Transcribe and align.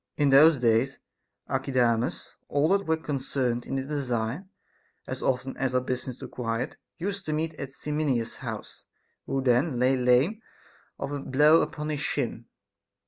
2. 0.17 0.23
Caph. 0.23 0.23
In 0.23 0.29
those 0.31 0.57
days, 0.57 0.99
Archidamus, 1.47 2.33
all 2.49 2.67
that 2.69 2.87
were 2.87 2.97
con 2.97 3.19
cerned 3.19 3.67
in 3.67 3.75
the 3.75 3.83
design, 3.83 4.49
as 5.05 5.21
often 5.21 5.55
as 5.57 5.75
our 5.75 5.79
business 5.81 6.23
required, 6.23 6.75
used 6.97 7.23
to 7.27 7.33
meet 7.33 7.53
at 7.59 7.71
Simmias's 7.71 8.37
house, 8.37 8.85
who 9.27 9.43
then 9.43 9.77
lay 9.77 9.95
lame 9.95 10.41
of 10.97 11.11
a 11.11 11.19
blow 11.19 11.61
upon 11.61 11.89
his 11.89 11.99
shin. 11.99 12.45